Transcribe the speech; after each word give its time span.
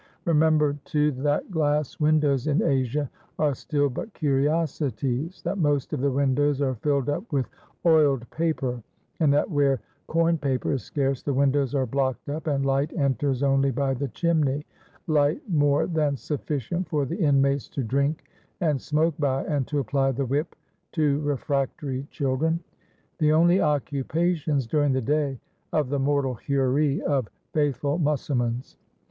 Remember, 0.25 0.73
too, 0.83 1.11
that 1.11 1.51
glass 1.51 1.99
windows 1.99 2.47
in 2.47 2.63
Asia 2.63 3.07
are 3.37 3.53
still 3.53 3.87
but 3.87 4.11
curiosities; 4.15 5.43
that 5.43 5.59
most 5.59 5.93
of 5.93 6.01
the 6.01 6.09
windows 6.09 6.59
are 6.59 6.73
filled 6.73 7.07
up 7.07 7.31
with 7.31 7.47
oiled 7.85 8.27
paper, 8.31 8.81
and 9.19 9.31
that 9.31 9.51
where 9.51 9.79
corn 10.07 10.39
paper 10.39 10.71
is 10.71 10.81
scarce 10.81 11.21
the 11.21 11.35
windows 11.35 11.75
are 11.75 11.85
blocked 11.85 12.29
up, 12.29 12.47
and 12.47 12.65
light 12.65 12.91
enters 12.97 13.43
only 13.43 13.69
by 13.69 13.93
the 13.93 14.07
chimney 14.07 14.65
light 15.05 15.47
more 15.47 15.85
than 15.85 16.17
sufficient 16.17 16.89
for 16.89 17.05
the 17.05 17.17
inmates 17.19 17.69
to 17.69 17.83
drink 17.83 18.23
and 18.59 18.81
smoke 18.81 19.13
by 19.19 19.43
and 19.43 19.67
to 19.67 19.77
apply 19.77 20.11
the 20.11 20.25
whip 20.25 20.55
to 20.91 21.19
refractory 21.19 22.07
children 22.09 22.59
the 23.19 23.31
only 23.31 23.61
occupations 23.61 24.65
during 24.65 24.93
the 24.93 24.99
day 24.99 25.39
of 25.71 25.89
the 25.89 25.99
mortal 25.99 26.33
houris 26.33 26.99
of 27.03 27.27
faithful 27.53 27.99
Mussulmans. 27.99 28.77